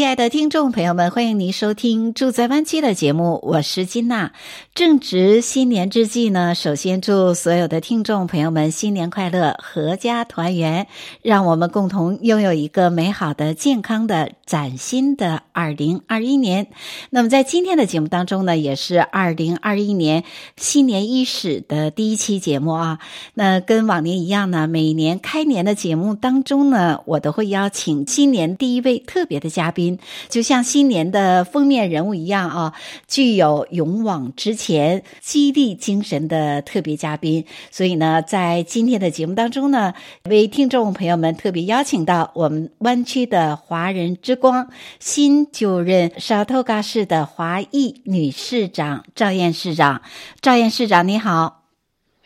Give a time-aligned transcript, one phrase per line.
[0.00, 4.32] 亲爱的听众朋友们，欢迎您收听《住在湾区》的节目，我是金娜。
[4.74, 10.86] 正值新年之际呢，首先祝所有的听众朋友们新年快乐，阖家团圆，
[11.20, 16.68] 让我们共同拥有一个美好的、健康的、崭新的二零二一年。
[17.10, 20.24] 那么在今天的节目当中呢，也是二零二一年
[20.56, 23.00] 新年伊始的第一期节目啊。
[23.34, 29.89] 那跟往年一样呢，每年开年的节目当中呢，我都会邀请新年第一位特别的嘉宾。
[30.28, 32.74] 就像新年的封面人物一样啊，
[33.08, 37.44] 具有勇往直前、激励精神的特别嘉宾。
[37.70, 50.02] 所以呢，在今天的节目当中呢，为听众朋友们特别邀请到我们湾区的华人之光、新就任沙头嘎市的华裔女市长赵燕市长。
[50.40, 51.64] 赵燕市长，你好。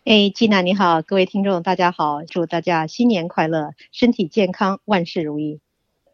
[0.05, 5.61] 哎，吉娜，你好，各位听众，大家好，祝大家新年快乐，身体健康，万事如意。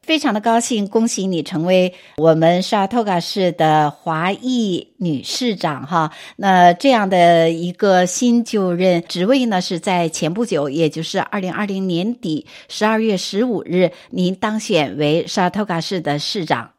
[0.01, 6.11] 非常的高兴，恭喜你成为我们沙托卡市的华裔女市长哈。
[6.37, 16.71] 那这样的一个新就任职位呢，是在前不久，也就是二零二零年底十二月十五日，您当选为沙托卡市的市长。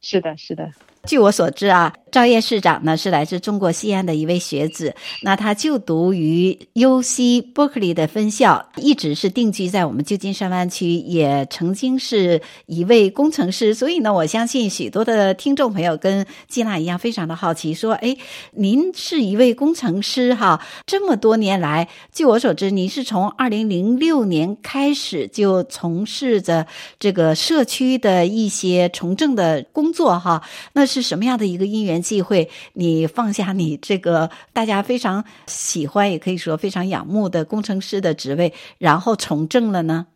[0.00, 0.68] 是的，是的。
[1.04, 13.74] 据我所知啊，赵烨市长呢是来自中国西安的一位学子，那他就读于 UC Berkeley 的分校，一直是定居在我们旧金山湾区，也曾经是一位工程师。
[13.74, 18.16] 所以呢，我相信许多的听众朋友跟吉娜一样，非常的好奇，说：“哎，
[18.52, 20.64] 您是一位工程师哈？
[20.86, 26.66] 这么多年来，据我所知，您是从二零零六年开始就从事着
[26.98, 30.42] 这个社区的一些从政的工作哈？
[30.72, 40.06] 那。”是什么样的一个因缘机会，你放下你这个大家非常喜欢，也可以说非常仰慕的工程师的职位，然后从政了呢？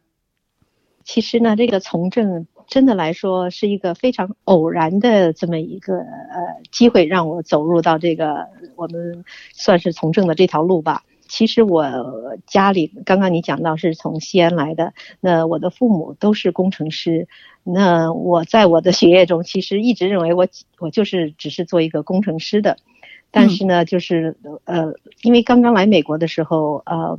[1.03, 8.47] 其实呢，这个从政真的来说是一个非常偶然的这么一个呃机会，让我走入到这个
[8.77, 11.03] 我们算是从政的这条路吧。
[11.31, 11.85] 其实我
[12.47, 17.29] 家里刚刚你讲到是从西安来的，那我的父母都是工程师。
[17.63, 20.49] 那我在我的学业中，其实一直认为我
[20.81, 22.77] 我就是只是做一个工程师的。
[23.31, 24.93] 但是呢，就是呃，
[25.23, 27.17] 因为刚刚来美国的时候，呃，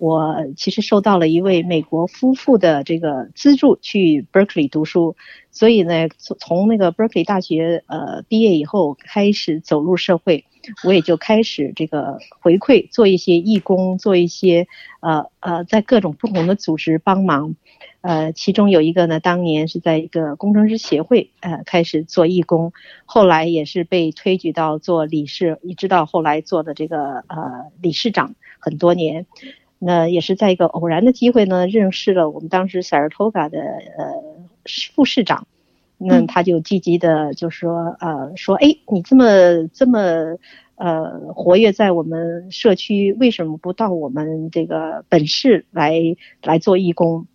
[0.00, 5.14] 我其实受到了一位美国夫妇的这个资助去 Berkeley 读书，
[5.50, 10.46] 所以呢，从从那个 Berkeley 大学呃毕业以后开始走入社会。
[10.84, 14.68] 我也就开始这个回馈，做一些义工，做一些
[15.00, 17.56] 呃呃，在各种不同的组织帮忙。
[18.02, 22.72] 呃，其中有一个呢，当年是在一个工程师协会呃开始做义工，
[23.06, 29.26] 后来也是被推举到做理事，一直到后来做的这个呃理事长很多年。
[29.80, 34.14] 那也是在一个偶然的机会呢，认识了我们当时 Saratoga 的呃
[34.94, 35.48] 副市长。
[36.02, 40.38] 那他就积极的就说，呃，说，哎，你这么这么，
[40.76, 46.00] 呃，活跃在我们社区，为什么不到我们这个本市来
[46.42, 47.26] 来做义工？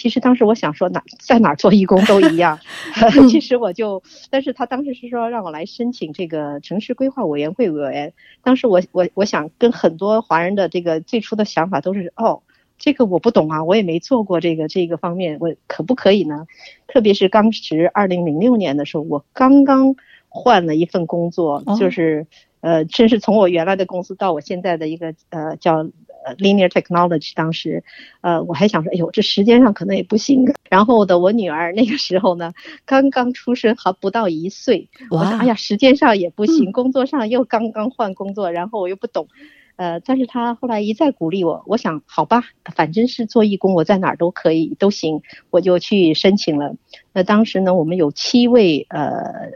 [0.00, 2.58] 其实当时我想说，哪在哪儿做义工都一样。
[3.28, 8.14] 其实我就，但是他当时是说让我来申请这个城市规划委员会委员。
[8.42, 12.40] 当时我我我想跟很多华人的这个最初的想法都是，哦。
[12.82, 16.46] 这个我不懂啊，我也没做过这个这个方面，我可不可以呢？
[16.88, 19.96] 特别是当时二零零六年的时候，我刚刚
[20.30, 22.26] 换了一份工作，哦、就是
[22.62, 25.86] 呃，真是从我原来的公司到我现在的一个呃叫
[26.24, 27.82] 呃 Linear Technology，当时
[28.20, 30.44] 呃我还想说，哎呦，这时间上可能也不行。
[30.68, 32.52] 然后的我女儿那个时候呢，
[32.84, 39.28] 刚刚出生还不到一岁，我说哎呀，时间上也不行，工作上又刚刚换工作，然后我又不懂。
[39.76, 42.44] 呃，但是他后来一再鼓励我，我想好吧，
[42.74, 46.76] 反正是做义工，我在哪儿都可以都行，我就去申请了。
[47.14, 49.52] 那当时呢，我们有七位呃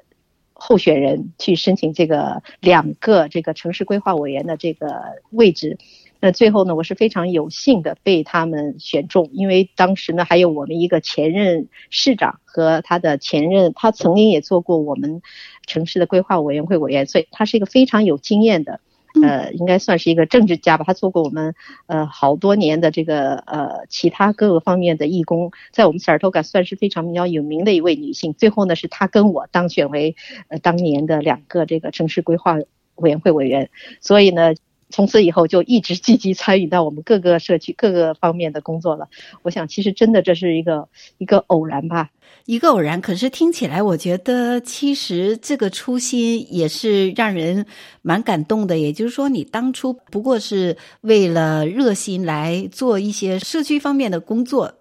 [0.55, 5.77] 候选人去申请这个两个这个城市规划委员的这个位置。
[6.25, 15.21] 那最后呢，我是非常有幸的被他们选中，因为当时呢还有我们一个前任市长和他的前任，他曾经也做过我们
[15.67, 18.81] 城市的规划委员会委员，所以他是一个非常有经验的。
[19.23, 20.85] 呃，应该算是一个政治家吧。
[20.87, 21.55] 他做过我们
[21.89, 28.33] 呃好多年的这个呃其他各个方面的义工，在我们萨尔托卡算是非常比较有名的一位女性。
[28.33, 30.17] 最后呢，是她跟我当选为
[30.49, 32.57] 呃当年的两个这个城市规划
[32.95, 33.69] 委员会委员，
[34.01, 34.55] 所以呢。
[34.95, 39.09] 从此以后就一直积极参与到我们各个社区各个方面的工作了。
[39.43, 40.89] 我想，其实真的这是一个
[41.19, 42.11] 一个偶然吧，
[42.47, 43.01] 一个偶然。
[43.01, 47.67] 可是听起来，我觉得其实这个初心也是让人
[48.03, 48.79] 蛮感动的。
[48.79, 54.75] 也就是说，你当初不过是为了热心来做一些社区方面的工作。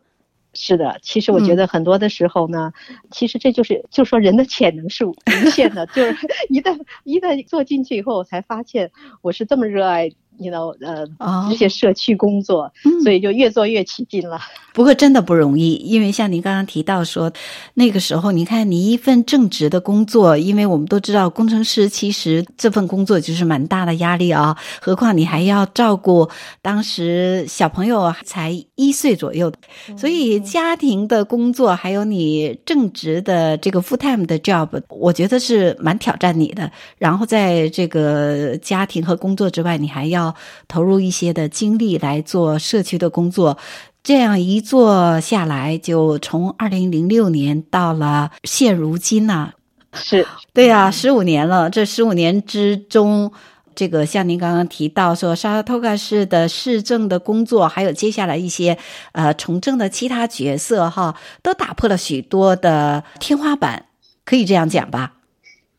[0.53, 5.15] 是的，其实我觉得很多的时候呢，嗯、其实这就是就说人的潜能是无
[5.51, 6.15] 限的， 就是
[6.50, 8.91] 一旦一旦做进去以后，我才发现
[9.21, 10.11] 我是这么热爱。
[10.38, 11.06] 你 you know 呃，
[11.50, 12.71] 这些社区工作，
[13.03, 14.39] 所以就越做越起劲了。
[14.74, 17.31] 不过真的不容易，因为像您刚刚提到说，
[17.75, 26.27] 那个时候你看你一份正职的工作，因为我们都知道工程师其实这份工作就是蛮大的压力啊，何况你还要照顾
[26.63, 29.53] 当时小朋友才一岁左右，
[29.95, 36.71] 所以家庭的工作还有你正职的这个 full time 的 job，我觉得是蛮挑战你的。
[36.97, 40.22] 然后在这个家庭和工作之外，你还要。
[40.67, 43.57] 投入一些的精力来做社区的工作，
[44.03, 49.53] 这样一做下来，就从二零零六年到了现如今呢、啊，
[49.93, 51.69] 是对呀、啊，十五年了。
[51.69, 53.31] 这十五年之中，
[53.73, 58.77] 这个像您刚刚提到说，沙拉托卡市的市政的工作，还有接下来一些
[59.13, 63.85] 呃从政的其他角色哈，都打破了许多的天花板，
[64.25, 65.13] 可以这样讲吧？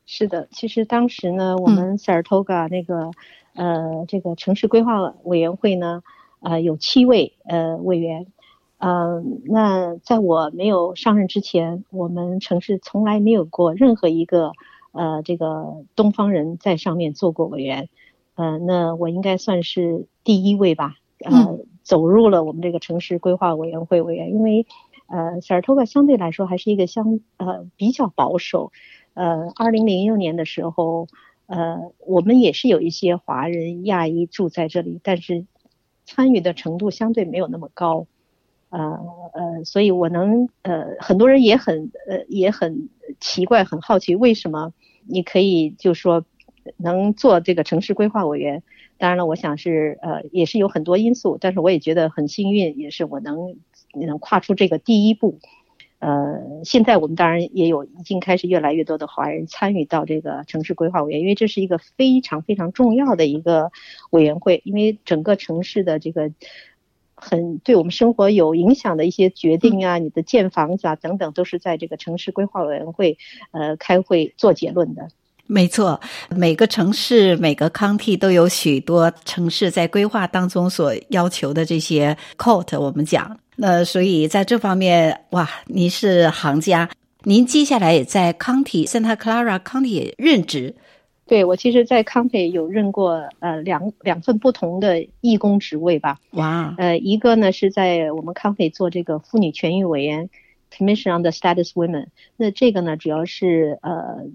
[0.06, 3.10] 是的，其实当时呢，我们萨尔托卡那个。
[3.54, 6.02] 嗯呃，这个城市规划委员会呢，
[6.40, 8.26] 呃，有七位呃委员，
[8.78, 14.52] 呃，那在我没有上任之前，我们城市从来没有过任何一个
[14.92, 17.88] 呃这个东方人在上面做过委员，
[18.34, 24.66] 呃，那我应该算是第一位吧，呃，走入了我们这个城市规划委员会委员，因为
[25.06, 28.72] 呃，小尔托巴相对来说还是一个相呃比较保守，
[29.14, 31.06] 呃，二零零六年的时候。
[31.46, 35.44] 呃，我们也是有一些华人亚裔住在这里，但是
[36.06, 38.06] 参与的程度相对没有那么高，
[38.70, 38.98] 呃
[39.34, 42.88] 呃，所以我能呃，很多人也很呃也很
[43.20, 44.72] 奇怪，很好奇为什么
[45.06, 46.24] 你可以就说
[46.76, 48.62] 能做这个城市规划委员？
[48.96, 53.56] 当然了，我想是呃也是有很多因素，但是我也觉得很幸运，也是我能
[53.92, 55.40] 能跨出这个第一步。
[56.04, 63.70] 呃，现在我们当然也有，已经开始越来越多的华人参与到这个城市规划委员，因为这是一个非常非常重要的一个
[64.10, 66.30] 委员会，因为整个城市的这个
[67.14, 73.16] 很对我们生活有影响的一些决定啊，你的建房子啊等等，都是在这个城市规划委员会
[73.52, 75.08] 呃开会做结论的。
[75.46, 75.98] 没错，
[76.28, 83.38] 每个城市每个 county 都有许多城市在规划当中所要求的这些 code，我们讲。
[83.56, 86.90] 那所以在这方面，哇，您是行家。
[87.22, 90.74] 您接下来也在 County Santa Clara County 任职。
[91.26, 96.18] 对，我其实，在 County 有任过呃两两份不同的义工职位吧。
[96.32, 96.74] 哇。
[96.78, 100.28] 呃，一个呢是在我们 County 做这个妇女权益委员
[100.70, 102.08] Commission on the Status Women。
[102.36, 104.26] 那这个呢，主要是呃，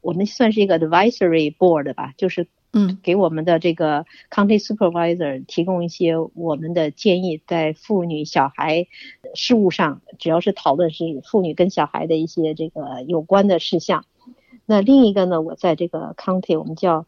[0.00, 2.46] 我们算是一个 Advisory Board 吧，就是。
[2.72, 8.86] 嗯，给我们的这个 county supervisor 提供一些我们的建议，在妇女小孩
[9.34, 14.04] 事务上，只要是讨论是妇女跟小孩的一些这个有关的事项。
[14.66, 17.06] 那另一个呢，我在这个 county 我们叫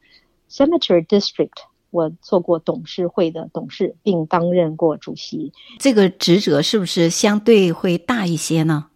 [0.51, 1.51] cemetery district，
[1.91, 5.53] 我做过董事会的董事，并担任过主席。
[5.79, 8.87] 这个职责是不是相对会大一些呢？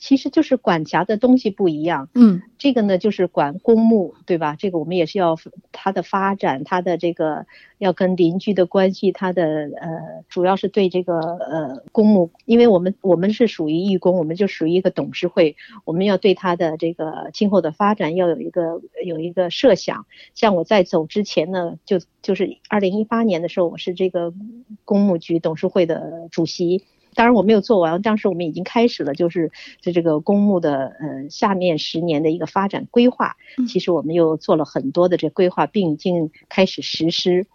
[0.00, 4.56] 其实就是管辖的东西不一样，嗯，这个呢就是管公墓，对吧？
[4.58, 5.36] 这个我们也是要
[5.72, 9.44] 它的发展，它的这个要跟邻居的关系，它的
[9.78, 15.54] 呃，主要是对这个呃公墓，因为我们我们是属于义工，我们就属于一个董事会，
[15.84, 20.06] 我们要对它的这个今后的发展要有一个有一个设想。
[20.34, 24.32] 像我在走之前呢，就就是二零一八年的时候，我是这个
[24.86, 26.86] 公墓局董事会的主席。
[27.14, 29.50] 当然我没有做完，当时我们已经开始了，就是
[29.80, 33.36] 这这个公墓的呃下面十年的一个发展规划。
[33.68, 37.46] 其实我们又做了很多的这规划，并已经开始实施。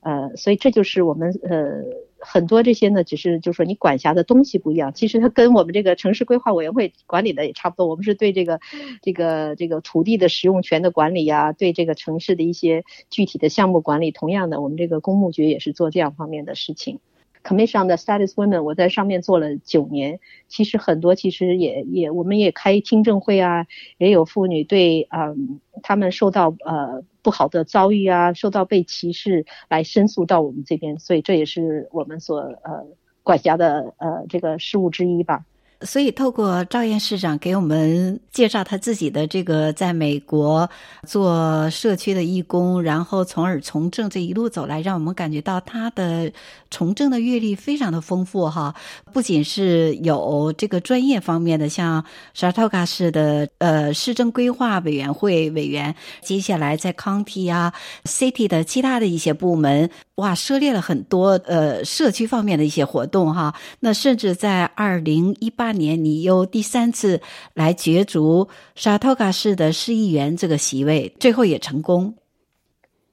[0.00, 1.80] 呃，所以这就是我们呃
[2.18, 7.86] 很多这些呢，只是就是说你管辖的东西不一样，其实它跟我们这个城市规划委员会管理的也差不多。
[7.86, 8.58] 我们是对这个
[9.00, 16.98] 这个这个土地的使用权的管理呀，对这个城市的一些具体的项目管理，同样的，我们这个公墓局也是做这样方面的事情。
[17.42, 20.20] Commission 的 Status Women，我在上面做了九年。
[20.48, 23.66] 其实很多，其实也也，我们也开听证会啊，
[23.98, 32.86] 也有妇女对，嗯，他们受到呃不好的遭遇啊，受到被歧视来申诉到我们这边，所以这也是我们所呃
[33.22, 35.44] 管辖的呃这个事务之一吧。
[35.84, 40.68] 所以，透过赵燕市长给我们介绍他自己的这个在美国
[41.06, 46.32] 做社区的义工，然后从而从政这一路走来，让我们感觉到他的
[46.70, 48.74] 从政的阅历非常的丰富哈。
[49.12, 57.72] 不仅是有这个专业方面的，像沙托嘎市的呃市政规划委员会委员，接下来在 county 啊
[58.04, 59.90] city 的其他的一些部门，
[60.22, 63.52] 哇，涉猎了很多呃社区方面的一些活动哈。
[63.80, 65.72] 那甚至在二零一八。
[65.72, 67.20] 年，你又第三次
[67.54, 72.14] 来角逐沙托嘎市的市议员这个席位，最后也成功。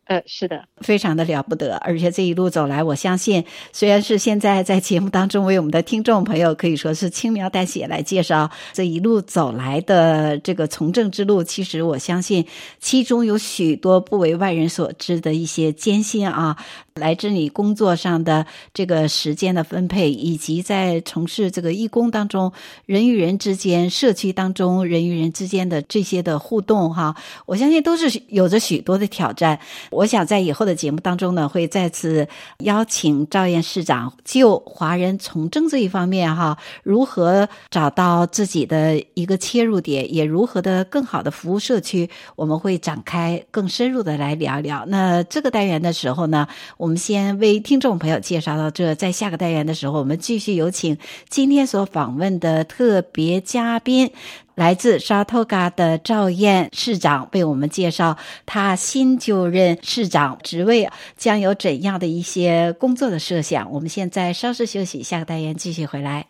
[0.10, 1.76] 呃，是的，非常的了不得。
[1.78, 12.44] 而且这一路走来，我相信，虽然是现在在节目当中为我们的听众朋友可以说是轻描淡写来介绍这一路走来的这个从政之路，其实我相信
[12.80, 16.58] 其中有许多不为外人所知的一些艰辛啊。
[16.96, 22.52] 来自你工作上的这个时间的分配，以及在从事这个义工当中，
[22.86, 29.58] 人与人之间、社区当中人与人之间的这些的互动，哈，我相信都是有着许多的挑战。
[30.00, 32.28] 我想在以后的节目当中呢，会再次
[32.60, 44.84] 邀请赵燕市长就华人从政这一方面，哈，如何找到自己的一个切入点，也如何的更好的服务社区，我们会展开更深入的来聊聊。
[44.88, 46.90] 那这个单元的时候呢，我。
[46.90, 50.98] 我们先为听众朋友介绍到这，在下个单元的时候，我们继续有请
[51.30, 54.12] 今天所访问的特别嘉宾，
[54.60, 63.72] 来自沙托嘎的赵燕市长，为我们介绍他新就任市长职位将有怎样的一些工作的设想。
[63.72, 66.26] 我们现在稍事休息，下个单元继续回来。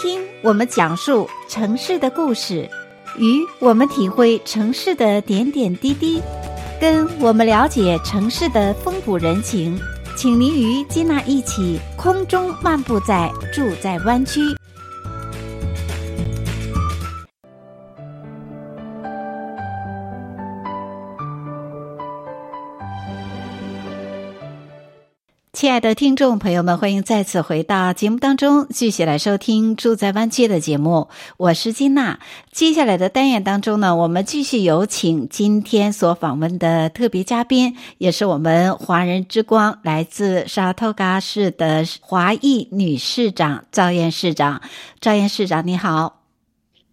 [0.00, 2.70] 听我们讲述城市的故事，
[3.18, 6.22] 与我们体会城市的点点滴滴，
[6.80, 9.78] 跟我们了解城市的风土人情，
[10.16, 14.40] 请您与金娜一起空中漫步在住在湾区。
[25.68, 31.08] 亲爱的听众朋友们，欢迎再次回到节目当中，继续来收听《住在湾区》的节目。
[31.36, 32.20] 我是金娜。
[32.50, 44.62] 接下来的单元当中呢，我们继续有请今天所访问的特别嘉宾，也是我们华人之光，来自沙托嘎市的华裔女市长赵燕市长。
[45.02, 46.22] 赵燕市长，你好。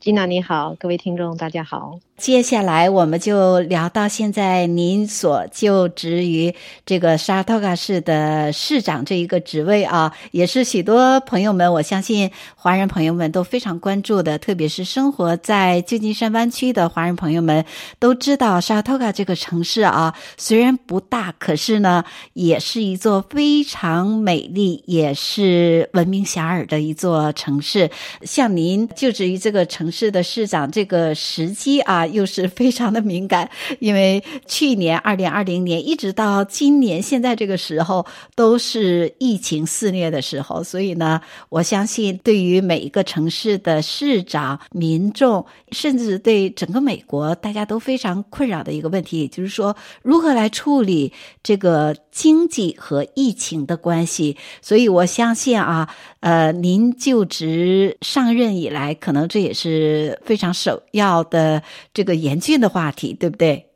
[0.01, 1.99] 金娜，你好，各位听众，大家好。
[2.17, 6.55] 接下来我们就聊到现在，您所就职于
[6.85, 17.65] 这个沙托嘎市的市长这一个职位啊，也是许多朋友们，我相信华人朋友们都非常关注的，特别是生活在旧金山湾区的华人朋友们
[17.99, 27.91] 都知道，沙托嘎这个城市啊，虽然不大，可是呢，也是一座非常美丽，也是闻名遐迩的一座城市。
[28.23, 32.04] 像您就职于这个城市的市长这个时机啊。
[32.07, 51.11] 又是非常的敏感，因为去年二零二零年一直到今年现在这个时候都是疫情肆虐的时候，所以呢，我相信对于每一个城市的市长、民众，甚至对整个美国，大家都非常困扰的一个问题，也就是说如何来处理
[51.43, 54.37] 这个经济和疫情的关系。
[54.61, 61.61] 所以我相信啊，呃，您就职上任以来，可能这也是非常首要的。
[61.95, 63.69] 这个严峻的话题，对不对？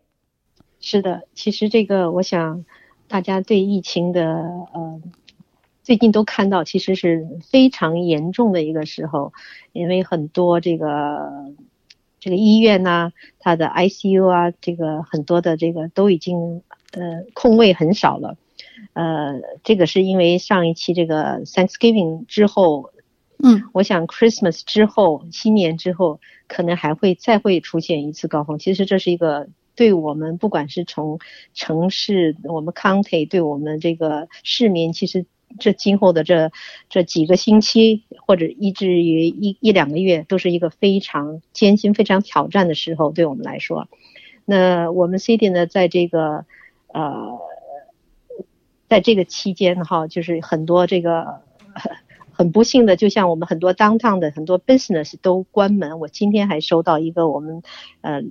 [0.82, 2.66] 是的，其实这个，我想
[3.08, 4.26] 大家对疫情的
[4.74, 5.02] 呃，
[5.84, 9.32] 最近都看到，其实是非常严重的一个时候，
[9.72, 11.32] 因为很多这个
[12.20, 16.62] 这个医院呐、它的 ICU 啊，这个很多的这个都已经
[16.92, 18.36] 呃空位很少了，
[18.92, 22.92] 呃，这个是因为上一期这个 Thanksgiving 之后。
[23.42, 28.60] 嗯，我想 Christmas 之后，新年之后，可能还会再会出现一次高峰。
[28.60, 31.20] 其实这是一个对我们，不管是从
[31.54, 35.26] 城市，我们 county，对我们这个市民，其实
[35.58, 36.52] 这今后的这
[36.90, 43.88] 这几个星期，或者以至于一一两个月，都是一个非常艰辛、非常挑战的时候，对我们来说。
[44.44, 46.46] 那我们 City 呢，在这个
[46.94, 47.40] 呃，
[48.90, 51.42] 在这个期间哈，就是很多这个。
[52.40, 56.00] 很不幸的，就像我们很多 downtown 的很多 business 都关门。
[56.00, 57.62] 我今天还收到一个我们
[58.00, 58.22] 呃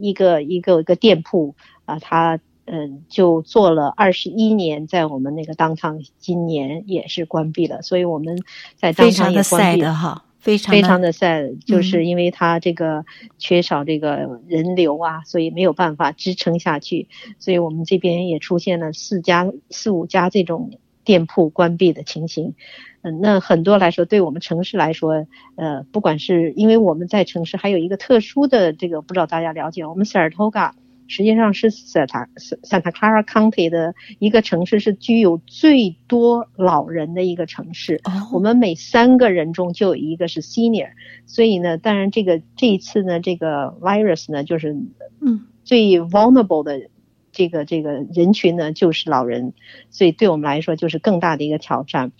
[0.00, 7.82] 一个一个一个店铺啊，他嗯就做了二十一年，在我们那个 downtown 今年也是关闭了。
[7.82, 8.38] 所以我们
[8.76, 10.24] 在 downtown 也关闭了。
[10.38, 13.04] 非常非常的 sad，就是因为它这个
[13.36, 17.08] 缺少这个人流啊，嗯、所以没有办法支撑下去，
[17.38, 20.70] 所以我们这边也出现了四家四五家这种
[21.08, 22.54] 店铺关闭的情形。
[23.00, 30.72] 嗯，那很多来说，对我们城市来说，呃，不管是因为我们在城市还有一个特殊的这个，不知道大家了解，我们 Saratoga
[31.06, 38.02] 实际上是 Santa Santa Clara County 的一个城市，是具有最多老人的一个城市。
[38.04, 38.34] Oh.
[38.34, 40.90] 我们每三个人中就有一个是 senior，
[41.24, 44.76] 所以呢，当然这个这一次呢，这个 virus 呢，就是
[45.22, 46.90] 嗯，最 vulnerable 的
[47.38, 49.52] 这个这个人群呢，就是老人，
[49.90, 52.10] 所以对我们来说就是更大的一个挑战。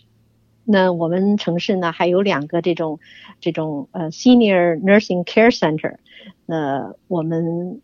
[0.65, 3.01] 那我们城市呢，还有两个这种
[3.41, 5.97] 这种呃 senior nursing care center，
[6.47, 7.81] 那我们。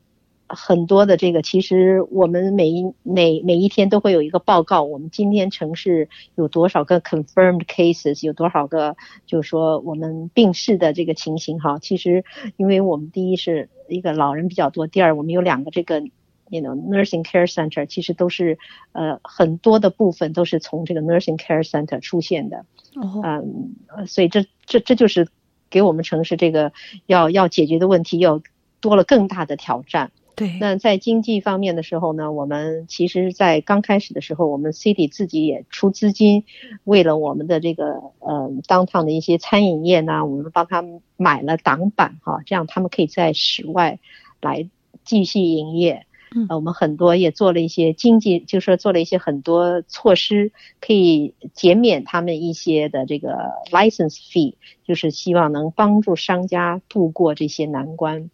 [0.46, 8.94] 很多的这个，其实我们每一每每一天都会有一个报告，我们今天城市有多少个 confirmed cases，有多少个，
[9.26, 11.78] 就是说我们病逝的这个情形哈。
[11.80, 12.24] 其实，
[12.58, 16.02] 因为我们第一是一个老人比较多，第二我们有两个这个
[16.48, 18.58] ，you know nursing care center，其实都是
[18.92, 22.64] 呃很多的部分都是从这个 nursing care center 出现的。
[22.96, 25.28] 嗯、呃，所以这这这就是
[25.68, 26.72] 给我们城市这个
[27.06, 28.40] 要要解决的问题，要
[28.80, 30.12] 多了更大的挑战。
[30.36, 36.44] 对，那在经济方面的时候呢，我们其实，在刚开始的时候，我们 City 自己也出资金，
[36.82, 44.00] 为了我们的这个呃 Downtown 的一些餐饮业呢，我们帮他们买了挡板哈，这样他们可以在室外
[44.40, 44.68] 来
[45.04, 46.04] 继续营业。
[46.34, 58.30] 嗯，我们很多也做了一些经济，就是说做了一些很多措施，可以减免他们一些的这个 license fee，就是希望能帮助商家度过这些难关。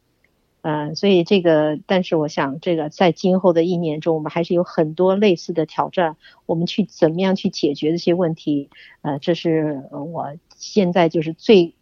[0.63, 8.69] 呃，所以这个，但是我想，这个在今后的一年中，我们还是有很多类似的挑战，我们去怎么样去解决这些问题？
[9.01, 11.75] 呃，这是我现在就是最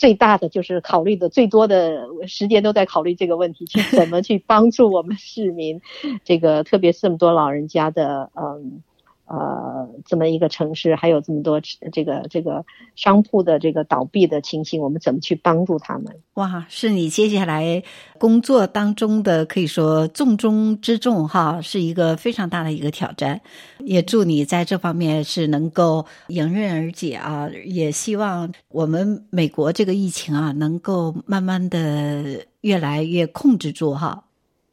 [0.00, 5.80] 最大的，就是考虑的最多的时间都在考虑这个问题，去怎么去帮助我们市民，
[6.24, 8.82] 这个特别是这么多老人家的，嗯。
[9.32, 11.60] 呃，这么一个城市，还有这么多
[11.92, 12.64] 这个这个
[12.96, 16.06] 商铺的这个倒闭的情形，我们怎么去帮助他们？
[16.34, 17.80] 哇，是你接下来
[18.18, 23.40] 工作当中的可以说重中之重哈，是一个非常大的一个挑战。
[23.78, 27.48] 也祝你在这方面是能够迎刃而解啊！
[27.64, 34.24] 也希望我们美国这个疫情啊，能够慢慢的越来越控制住哈。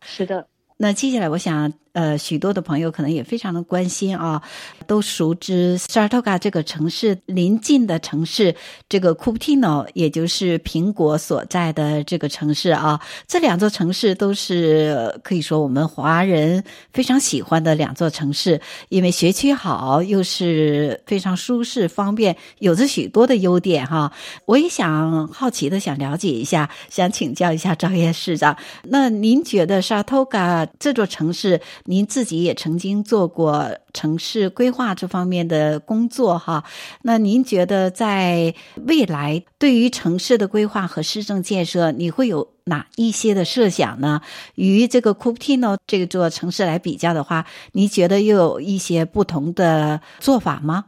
[0.01, 0.47] 是的。
[0.77, 1.71] 那接下来，我想。
[1.97, 4.39] 呃，许多的朋友可能也非常的关心啊，
[4.85, 8.53] 都熟知 Saratoga 这个城市邻近的城市，
[8.87, 13.01] 这个 Cupertino，也就是苹果所在的这个城市啊。
[13.27, 24.13] 这两座城市都是可以说我们华人非常喜欢的两座城市，因为学区好，又是非常舒适方便，有着许多的优点哈。
[24.45, 31.59] 我也想好奇的想了解一下，想请教一下赵叶市长，那您觉得 Saratoga 这座城市？
[31.89, 36.65] 您自己也曾经做过城市规划这方面的工作哈，
[37.03, 38.53] 那您觉得在
[38.85, 44.21] 未来对于城市的规划和市政建设，你会有哪一些的设想呢？
[44.55, 50.87] 与这个 Cupertino 这座城市来比较的话，你觉得又有一些不同的做法吗？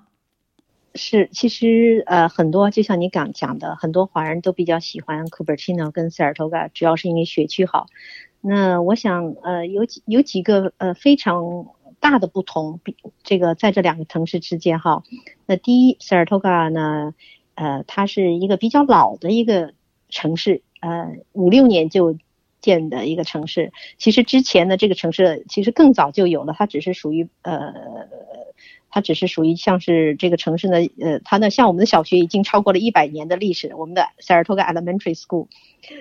[0.95, 7.87] 是，其实呃很多，就像你刚讲的，很多华人都比较喜欢 Cupertino 跟 Saratoga，主要是因为学区好。
[8.41, 11.67] 那我想，呃，有几有几个呃非常
[11.99, 15.03] 大的不同，比这个在这两个城市之间哈。
[15.45, 17.13] 那第一，Saratoga 呢，
[17.55, 19.73] 呃，它是一个比较老的一个
[20.09, 22.17] 城市，呃，五六年就
[22.61, 23.71] 建的一个城市。
[23.97, 27.73] 其实之前的这个城市其实更早就有了，它只是属于呃。
[28.89, 35.47] 它只是属于像是这个城市呢，呃，它呢像我们的小学已经超过了一百年的历史，我们的 Saratoga Elementary School，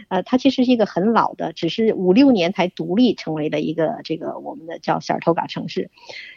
[0.09, 5.91] 呃，它其实是一个很老的，只是五六年才独立成为了一个这个我们的叫 Saratoga 城市。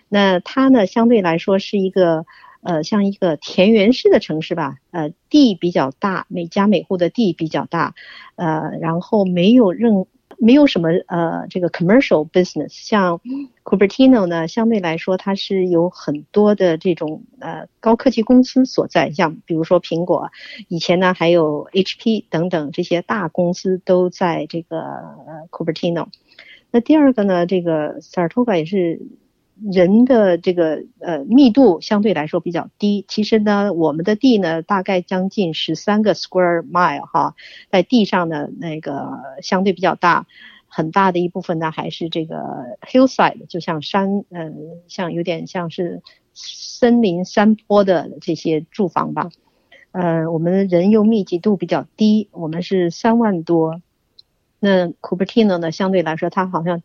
[0.09, 2.25] 那它呢相对来说是一个
[2.61, 7.95] 呃像一个田园式的城市吧，呃，地比较大，每家每户的地比较大，
[8.35, 10.05] 呃，然后没有任。
[10.43, 13.21] 没有什么呃，这个 commercial business，像
[13.63, 20.31] Cupertino 呢，相对来说它是有很多的这种呃高科技公司所在，像比如说苹果，
[20.67, 26.07] 以前呢还有 HP 等等这些大公司都在这个呃 Cupertino。
[26.71, 28.99] 那第二个呢，这个 Saratoga 也是。
[29.71, 37.35] 人的这个呃密度相对来说比较低，其实呢，我们的地呢大概将近十三个 square mile 哈，
[37.69, 40.25] 在地上呢那个相对比较大，
[40.67, 42.37] 很大的一部分呢还是这个
[42.81, 44.55] hillside，就像山，嗯、
[44.87, 46.01] 像有点像是
[46.33, 49.29] 森林山坡的这些住房吧。
[49.91, 53.81] 呃，我们人又密集度比较低，我们是三万多。
[54.59, 56.81] 那 Cupertino 呢，相对来说，它好像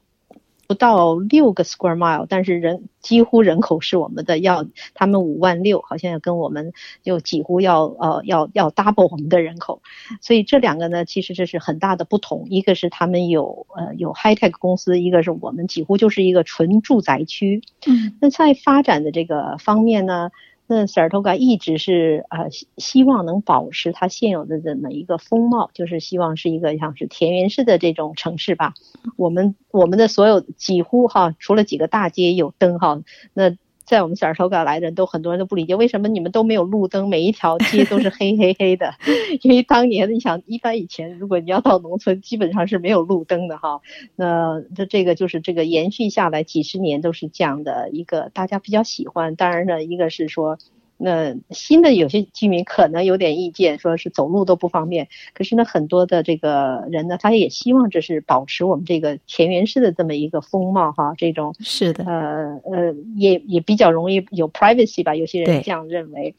[0.67, 9.81] 不到六个 square mile，但是人几乎人口是我们的要，他们五万六，好像要跟我们就几乎要呃要要 double 我们的人口，
[10.21, 17.63] 所以这两个呢，其实这是很大的不同，一个是他们有呃有 high tech 公司，一个是我们几乎就是一个纯住宅区。
[17.87, 20.31] 嗯，那在发展的这个方面呢？
[20.67, 28.75] 那萨尔托嘎一直是呃希希望能保持它现有的这么一个风貌，就是希望是一个像是田园式的这种城市吧。
[29.17, 33.03] 我们我们的所有几乎哈，除了几个大街有灯哈，
[33.33, 33.57] 那。
[33.87, 38.93] 在我们这儿头刚来的人都很多人都不理解，为什么你们都没有路灯，每一条街都是黑黑黑的？
[39.43, 43.81] 因为当年你想，一般以前如果你要到农村，基本上是没有路灯的哈。
[44.17, 49.37] 那这这个就是这个延续下来几十年都是这样的一个大家比较喜欢。
[49.37, 50.59] 当然呢，一个是说。
[50.99, 55.09] 那新的有些居民可能有点意见，说是走路都不方便。
[55.35, 61.15] 可是呢，很多的这个人呢，他也希望这是保持我们这个田园式的这么一个风貌哈。
[61.17, 66.35] 这种是的，呃呃，也也比较容易有 privacy 吧，有些人这样认为。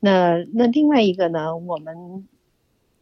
[0.00, 2.26] 那那另外一个呢，我们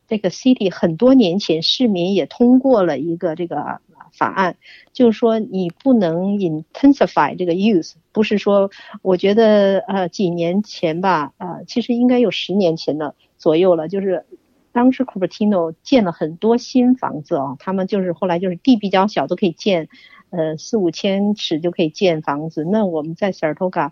[0.07, 3.81] 这个 city 很多年前市民也通过了一个这个。
[4.13, 4.57] 法案
[4.93, 8.71] 就是说，你不能 intensify 这个 use，不是说，
[9.03, 14.25] 我觉得呃几年前吧，呃其实应该有十年前的左右了，就是
[14.73, 19.89] 当时 Cupertino 建了很多新房子哦，他们就是后来就是地比较小都可以建，
[20.31, 22.65] 呃四五千尺就可以建房子。
[22.65, 23.91] 那我们在 Saratoga，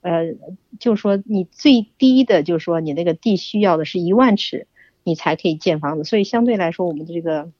[0.00, 0.34] 呃
[0.78, 4.66] 就是说你最低的就是说你那个地需要的是一万尺，
[5.04, 7.50] 你才可以建房子，所以相对来说我们的这个。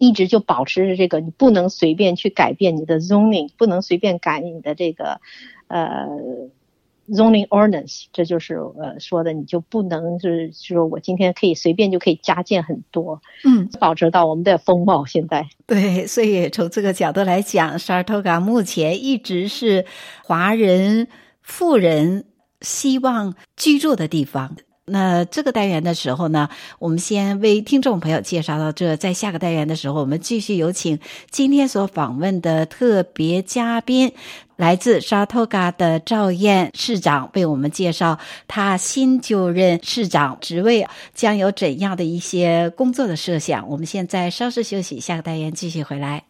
[0.00, 5.20] 一直就保持着这个，你不能随便去改变你的 zoning，不能随便改你的这个，
[5.68, 6.08] 呃
[7.10, 15.46] ，zoning ordinance，这就是呃说的，你就不能就是说我今天可以随便就可以加建很多，嗯，保持到我们的风貌现在。
[15.66, 19.84] 对，所以从这个角度来讲，Saratoga 目前一直是
[20.24, 21.08] 华人
[21.42, 22.24] 富人
[22.62, 24.56] 希望居住的地方。
[24.90, 26.48] 那这个单元的时候呢，
[26.78, 30.98] 我们先为听众朋友介绍到这，在下个单元的时候，我们继续有请
[31.30, 34.12] 今天所访问的特别嘉宾，
[34.56, 43.68] 来自沙托嘎的赵燕市长，为我们介绍他新就任市长职位将有怎样的一些工作的设想。
[43.68, 46.29] 我们现在稍事休息，下个单元继续回来。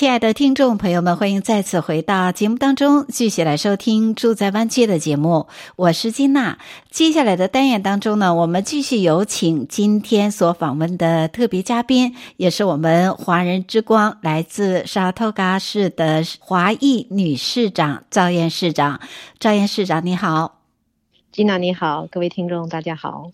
[0.00, 5.46] 亲爱的听众朋友们，欢迎再次回到节目当中，继续来收听《住在湾区》的节目。
[5.76, 6.56] 我是金娜。
[6.88, 19.02] 接下来的单元当中呢，我们继续有请今天所访问的特别嘉宾，也是我们华人之光，来自沙托嘎市的华裔女市长赵燕市长。
[19.38, 20.62] 赵燕市长，你好。
[21.30, 23.30] 金娜，你好，各位听众，大家好。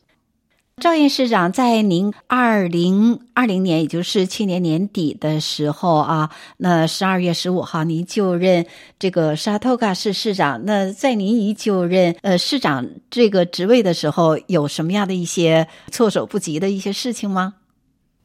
[0.83, 8.67] 赵燕市长，在您二零二零年，也就是去年年底的时候啊，那十二月十五号，您就任
[8.99, 10.67] 这个沙托嘎市市长。
[10.67, 17.55] 那在您一就任呃市长这个职位的时候，有什么样的一些措手不及的一些事情吗？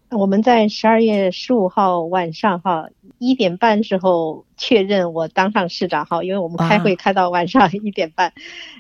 [0.09, 2.85] 我们在十二月十五号晚上哈
[3.17, 8.33] 一点半时候确认我当上市长哈，因为我们开会开到晚上一点半，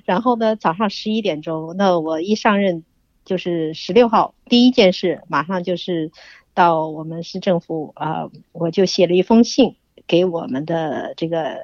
[0.03, 2.83] 然后呢早上十一点钟，那我一上任。
[3.23, 6.11] 就是十六号，第一件事马上就是
[6.53, 9.75] 到我们市政府啊、呃，我就写了一封信
[10.07, 11.59] 给我们的这个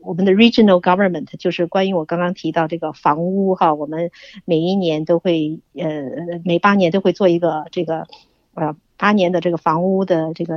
[0.00, 4.10] 我们的 regional government，就是关于我刚刚提到这个房屋哈，我们
[4.44, 8.06] 每一年都会呃每八年都会做一个这个
[8.54, 10.54] 呃八年的这个房屋的这个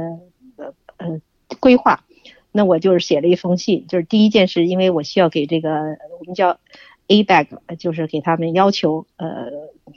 [0.58, 1.22] 呃呃
[1.60, 2.04] 规划，
[2.52, 5.70] 那我就是写了一封信，就是第一件事，因为我需要给这个
[6.20, 6.58] 我们叫。
[7.08, 9.52] ABAG 就是给他们要求，呃，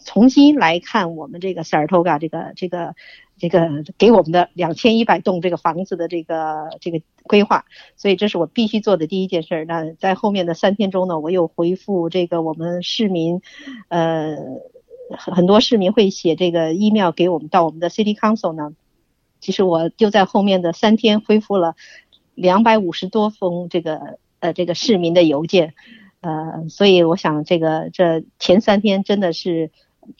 [0.04, 2.94] 重新来看我们这个 Saratoga 这个这个
[3.38, 7.64] 这个给我们的两千一百栋这个房子的这个这个规划，
[7.96, 9.64] 所以这是我必须做的第一件事。
[9.66, 13.40] 那在后面的三天中呢，我又回复这个我们市民，
[13.88, 14.37] 呃，
[15.11, 18.74] 很多市民会写这个 email 给我们到我们的 City Council 呢，
[19.40, 21.74] 其实我就在后面的三天恢复了
[22.35, 24.18] 两百五十多封这个。
[24.40, 25.72] 呃这个市民的邮件，
[26.24, 29.70] 呃，所以我想这个这前三天真的是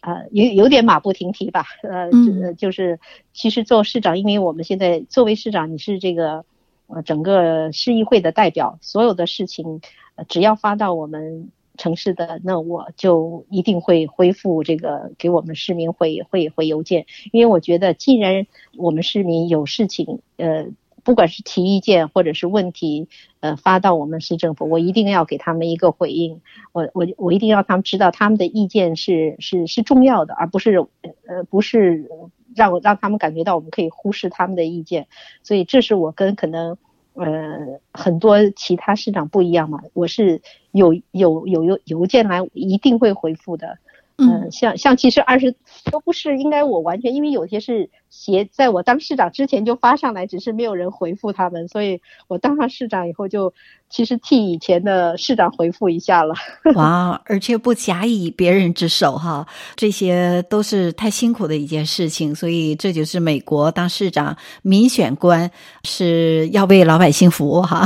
[0.02, 3.00] 呃有有点马不停蹄吧，呃，嗯、就是
[3.32, 6.44] 其实做市长，因为我们现在作为市长，你是这个
[6.88, 9.80] 呃整个市议会的代表，所有的事情
[10.28, 11.50] 只要发到我们。
[11.76, 20.66] 城市的，那我就一定会恢复这个给我们市民回回回邮件，因为我觉得既然我们市民有事情，呃，
[21.04, 23.08] 不管是提意见或者是问题，
[23.40, 26.40] 呃，发到我们市政府，我一定要给他们一个回应，
[26.72, 30.78] 我我我一定要他们知道他们的意见是是是重要的，而不是
[31.26, 32.10] 呃不是
[32.56, 35.06] 让让他们感觉到我们可以忽视他们的意见，
[35.42, 36.76] 所以这是我跟可能。
[37.16, 43.78] 呃，很多其他市长不一样嘛，我是有有有邮邮件来，一定会回复的。
[44.16, 45.55] 嗯、呃，像像其实二十
[45.90, 53.53] 都不是应该我完全，因为有些是写在我当市长之前就发上来，只是没有人回复他们，所以我当上市长以后就
[53.90, 56.35] 其实替以前的市长回复一下了。
[56.77, 65.50] 哇，而且不假以别人之手哈，这些都是太辛苦的一件事情，所以这就是美国当市长民选官
[65.83, 67.85] 是要为老百姓服务哈。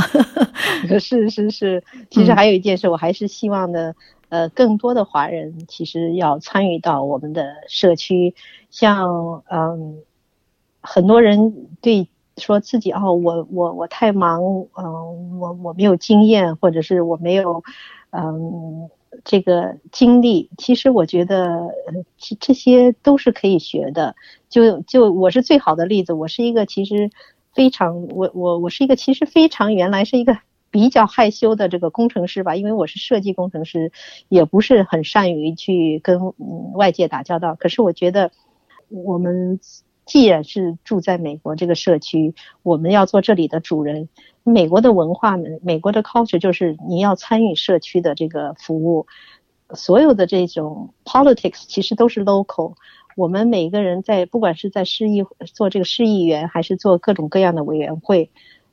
[0.99, 3.95] 是是是，其实还有一件事，我还是希望的。
[4.29, 8.35] 呃，更多的华人其实要参与到我们的社区，
[8.69, 10.03] 像嗯，
[10.81, 14.41] 很多人对说自己哦，我我我太忙，
[14.77, 17.63] 嗯，我我没有经验，或者是我没有
[18.11, 18.89] 嗯
[19.25, 20.49] 这个经历。
[20.57, 21.67] 其实我觉得
[22.17, 24.15] 这这些都是可以学的。
[24.47, 27.09] 就就我是最好的例子，我是一个其实
[27.53, 30.37] 非常我我我是一个其实非常原来是一个。
[30.71, 33.91] 比较害羞的这个工程师吧，因为我是设计工程师，
[34.27, 36.19] 也不是很善于去跟
[36.73, 37.55] 外界打交道。
[37.55, 38.31] 可是我觉得，
[38.89, 39.59] 我们
[40.05, 44.09] 既然是住在美国这个社区，我们要做这里的主人。
[44.43, 49.05] 美国的文化呢，美国的 culture 就是你要参与社区的这个服务。
[49.75, 52.73] 所有的这种 politics 其实都是 local。
[53.15, 58.31] 我们每个人在，不管是在市议做这个市议员，还是做各种各样的委员会。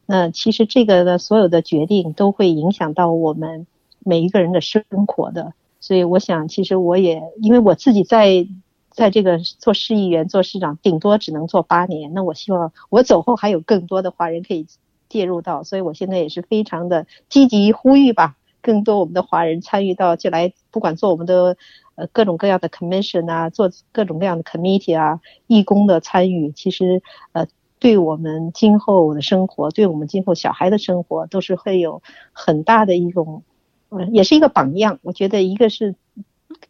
[0.08, 3.66] 那其实这个的所有的决定都会影响到我们
[3.98, 8.46] 每一个人的生活的，所以我想，其实我也因为我自己在
[8.90, 12.14] 在这个做市议员、做市长，顶多只能做八年。
[12.14, 14.68] 那我希望我走后还有更多的华人可以
[15.08, 21.56] 介入到，所以我现在也是非常的积极呼吁吧，更多我们的华人参与到就来，不管做我们的
[21.96, 27.48] 呃各种各样的 commission 啊，做各种各样的 committee 啊，义工的参与，其实呃。
[27.86, 33.44] 对我们今后的生活，对我们今后小孩的生活，都是会有很大的一种，
[33.90, 34.98] 嗯，也是一个榜样。
[35.02, 35.94] 我觉得一个是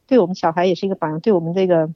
[0.06, 1.88] 对我们小孩也是一个榜样，对我们这个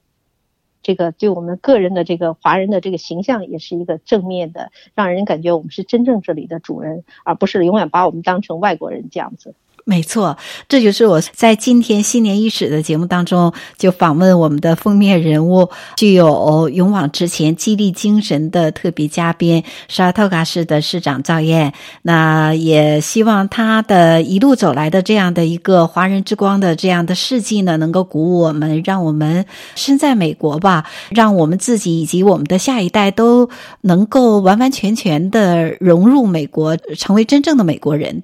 [0.81, 9.53] 这个对我们个人的这个华人的这个形象也是一个正面的，让人感觉我们是真正这里的主人，而不是永远把我们当成外国人这样子。
[9.83, 10.37] 没错，
[10.69, 21.73] 这就是我在今天新年伊始的节目当中就访问我们的封面人物，具有勇往直前、激励精神的特别嘉宾沙拉托卡市的市长赵燕。
[22.03, 33.49] 那也希望他的一路走来的这样的一个华人之光的这样的事迹呢，能够鼓舞我们，让我们身在美国吧，让我们自己以及我们的下一代都
[33.81, 38.23] 能够完完全全的融入美国，成为真正的美国人。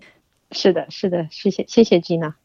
[0.57, 2.35] 是的，是的，谢谢，谢谢吉娜。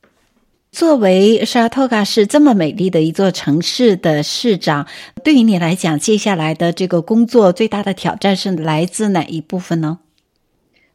[0.71, 4.87] 作为沙拉托卡市这么美丽的一座城市的市长，
[5.25, 10.01] 对于你来讲，接下来的这个工作最大的挑战是来自哪一部分呢？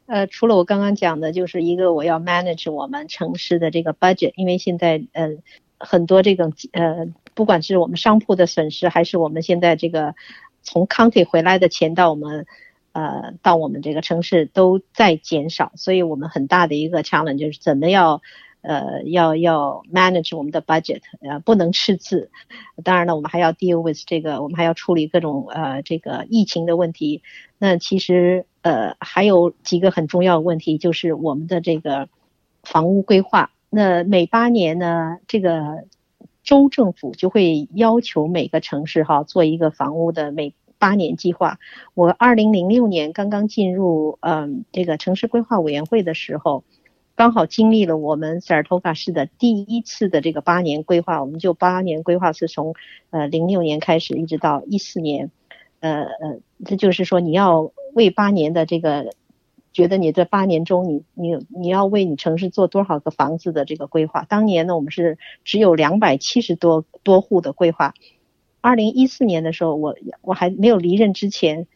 [0.06, 5.30] 呃，除了我刚刚讲的，就是一个我要 manage 我们城市的这个 budget，因为现在呃
[5.78, 10.14] 很多这种呃，不管是我们商铺的损失，还是我们现在这个
[10.62, 12.46] 从 county 回来的钱到我们。
[12.92, 18.22] 呃，到我们这个城市都在减少，所以我们很大的一个 challenge 就是怎么要
[18.62, 22.30] 呃要要 manage 我们的 budget，呃不能赤字。
[22.82, 27.22] 当然了，我们还要 deal with 这个，我们还要处理各种呃这个疫情的问题。
[27.58, 32.08] 那其实呃还有几个很重要的问题，就是我们的这个
[32.62, 33.50] 房屋规划。
[33.70, 35.84] 那每八年呢，这个
[36.42, 40.54] 州政府就会要求每个城市哈做一个房屋的每。
[40.78, 41.58] 八年计划，
[41.94, 46.62] 我二零零六年刚刚进入嗯这个城市规划委员会的时候，
[47.16, 51.20] 刚好经历了我们萨尔托卡市的第一次的这个八年规划。
[51.20, 52.74] 我们就八年规划是从
[53.10, 55.32] 呃零六年开始，一直到一四年，
[55.80, 59.12] 呃呃，这就是说你要为八年的这个，
[59.72, 64.24] 觉得你这八年中你你你要为你城市做多少个房子的这个规划。
[64.28, 67.94] 当年呢，我们是只有两百七十多多户的规划。
[68.68, 71.66] 二零一四年的时候，我我还没有离任之前，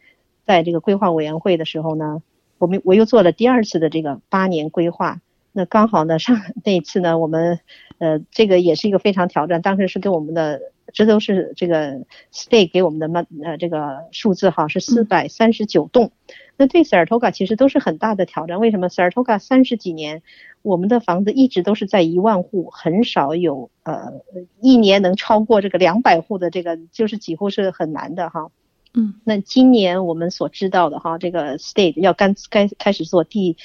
[0.45, 2.21] 在这个规划委员会的时候呢，
[2.59, 5.21] 我们我又做了第二次的这个八年规划。
[5.51, 7.59] 那刚好呢，上 那一次呢，我们
[7.97, 10.61] 呃这个也是一个非常挑战，当时是给我们的，
[10.93, 16.11] 这都是这个 state 给我们的嘛呃这个数字哈是四百三十九栋。
[16.27, 18.59] 嗯那对萨尔托卡其实都是很大的挑战。
[18.59, 20.21] 为什么萨尔托卡三十几年，
[20.63, 24.23] 我们的房子一直都是在一万户，很少有呃
[24.61, 28.49] 一年能超过这个两百户的这个，就是几乎是很难的哈。
[28.95, 33.57] 嗯，那今年我们所知道的哈，这个 state 要干该开始做第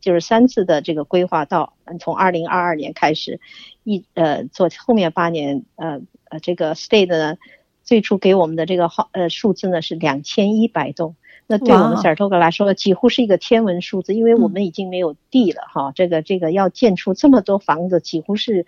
[0.00, 3.38] 就是三次的这个规划，到从二零二二年开始
[3.84, 7.36] 一呃做后面八年呃呃这个 state 呢
[7.84, 11.14] 最初给我们的这个号呃数字呢是两千一百栋。
[11.52, 15.92] 那对我们萨尔托卡来说，几乎是一个天文数字，因为我们已经没有地了哈。
[15.94, 18.64] 这个这个要建出这么多房子，几乎是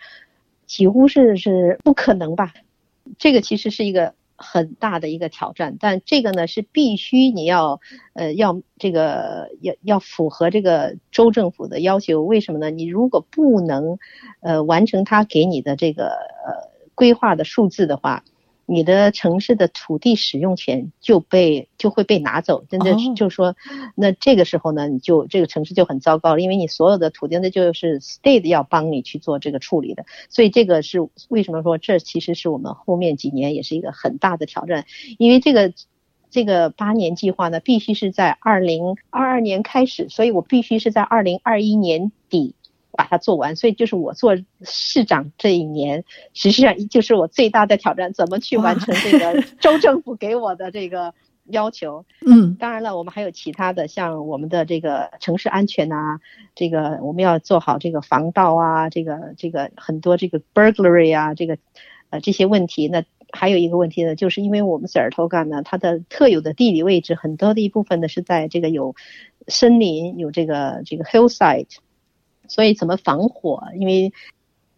[0.67, 2.53] 几乎是是不可能吧？
[3.17, 7.81] 这个其实是一个很大的一个挑战，但这个呢是必须你要
[8.13, 12.23] 呃要这个要要符合这个州政府的要求。
[12.23, 12.69] 为什么呢？
[12.69, 13.99] 你如果不能
[14.41, 18.25] 呃完成他给你的这个呃规划的数字的话。
[18.67, 23.55] 你的城市的土地使用权就被就会被拿走，真的就是说，
[23.95, 34.87] 那这个时候呢，你就这个城市就很糟糕了，因为你所有的土地那就是 state 要帮你去做这个处理的，所以这个是为什么说这其实是我们后面几年也是一个很大的挑战，
[35.19, 35.73] 因为这个
[36.31, 42.55] 这个八年计划呢，必须是在二零二二年开始，所以我必须是在二零二一年底。
[42.97, 51.13] 把它做完，所以就是我做市长这一年，实际上就是我最大的挑战，怎么去完成这个州政府给我的这个
[51.45, 52.05] 要求。
[52.27, 56.21] 嗯，当然了，我们还有其他的，像我们的这个城市安全啊，
[56.55, 61.59] 这个我们要做好这个防盗啊，这个这个很多这个 burglary 啊，这个
[62.11, 62.89] 呃这些问题。
[62.89, 68.95] 那还有一个问题呢，就是因为我们塞尔托卡呢，它的特有的地理位置，很多的一部分呢是在这个有
[69.49, 71.67] 森林，有这个这个 hillside。
[72.49, 73.63] 所以怎么防火？
[73.77, 74.13] 因为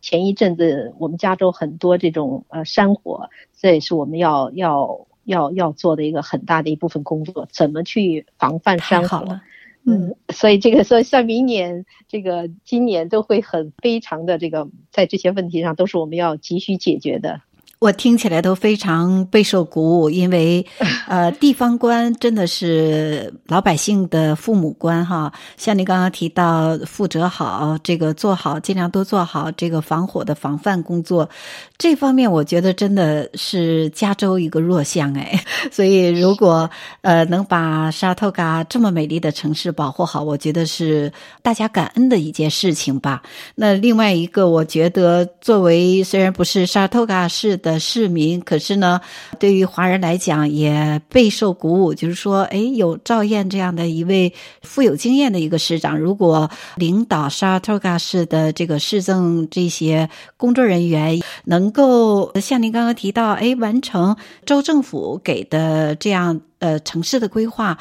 [0.00, 7.48] 前一阵子我们加州很多这种呃山火，这也是我们要要要要做的一个很大的一部分工作。
[7.50, 9.40] 怎么去防范山火？
[9.88, 17.40] 嗯，所以这个所以像明年这个今年都会很非常的这个在这些问题上都是我们要急需解决的。
[17.78, 20.64] 我听起来都非常备受鼓舞，因为，
[21.06, 25.30] 呃，地方官真的是老百姓的父母官哈。
[25.58, 31.28] 像你刚刚提到，负责好这个，做好尽量多做好这个防火的防范工作，
[31.76, 35.38] 这方面我觉得真的是加州一个弱项哎。
[35.70, 36.68] 所以，如果
[37.02, 41.12] 呃能把沙托嘎这么美丽的城市保护好，我觉得是
[41.42, 43.22] 大家感恩的一件事情吧。
[43.54, 49.00] 那另外一个，我觉得作为虽然不是沙托嘎市的市民，可是呢，
[49.40, 51.92] 对于华人来讲也备受鼓舞。
[51.92, 67.76] 就是说，哎，有赵燕这样的一位富有经验的一个市长，如果领导沙托嘎市的这个市政这些工作人员，能够像您刚刚提到，哎，完成州政府给的这样呃城市的规划。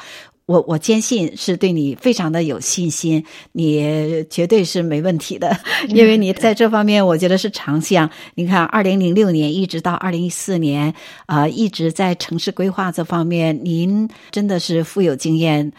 [0.46, 5.58] 我我坚信是对你非常的有信心，你绝对是没问题的，
[5.90, 8.08] 因为你在这方面我觉得是长项。
[8.36, 10.94] 你看，二零零六年一直到二零一四年，
[11.26, 15.72] 啊、呃，一直在城市规划这方面，您真的是富有经验，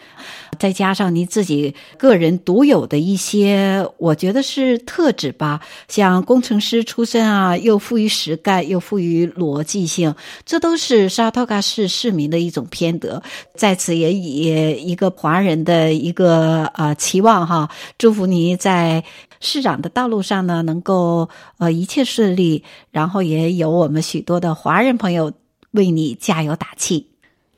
[0.58, 13.22] 再加上您自己个人独有的一些，我觉得是特质吧，像工程师出身啊，又富于实干，又富于逻辑性，这都是沙托嘎市市民的一种偏得。
[13.54, 14.57] 在此也以。
[14.74, 19.04] 一个华人的一个呃期望哈，祝福你在
[19.40, 25.32] 市长的道路上呢，能够呃一切顺利，然后也有我们许多的华人朋友
[25.70, 27.06] 为你加油打气。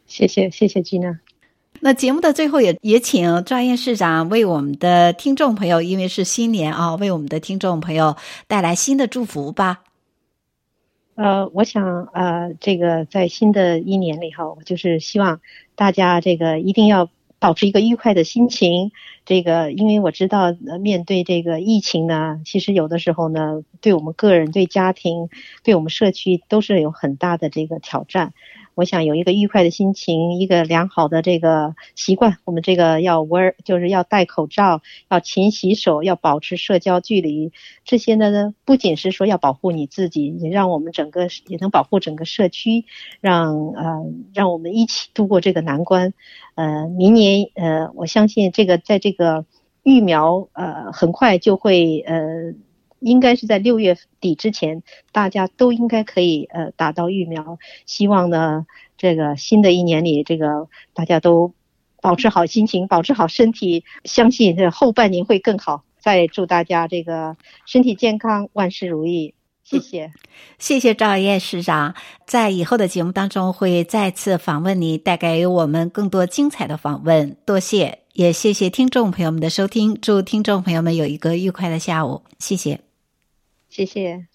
[0.07, 1.19] 谢谢谢谢吉娜。
[1.83, 9.81] 那节目的最后也也请赵燕市长为我们的听众朋友，因为是新年啊，为我们的听众朋友带来新的祝福吧。
[11.21, 15.43] 呃，我想呃，这个在新的一年里哈，我就是希望
[15.75, 18.91] 大家这个一定要保持一个愉快的心情。
[19.27, 25.29] 这个，因为我知道面对这个疫情呢，其实有的时候呢，对我们个人、对家庭、
[25.63, 28.33] 对我们社区都是有很大的这个挑战。
[28.75, 32.39] 我想有一个愉快的心情，一个良好的这个习惯。
[32.45, 37.53] 我们这个要 wear，就是要戴口罩，要勤洗手，要保持社交距离。
[37.85, 42.85] 这些呢，不仅是说要保护你自己，也让我们整个也能保护整个社区，
[43.21, 46.15] 让呃让我们一起度过这个难关。
[46.55, 49.45] 呃，明年呃，我相信这个在这个
[49.83, 52.55] 疫苗呃很快就会呃。
[53.01, 54.83] 应该是在六月底之前，
[55.13, 57.59] 大家都应该可以呃打到疫苗。
[57.87, 61.53] 希望呢，这个新的一年里，这个大家都
[62.01, 65.83] 保持好心情，保持好身体，相信这后半年会更好。
[65.99, 67.37] 再祝大家这个
[67.67, 69.35] 身体健康，万事如意。
[69.63, 70.13] 谢谢，嗯、
[70.59, 71.95] 谢谢赵燕市长，
[72.27, 77.37] 在以后的节目当中会再次访问你，带给我们更多精彩的访问。
[77.47, 82.23] 多谢，也谢谢听众朋友们的收听，祝听众朋友们有一个愉快的下午。
[82.41, 82.81] 谢谢，
[83.85, 84.30] 谢谢。